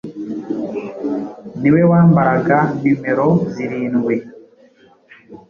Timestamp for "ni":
1.59-1.69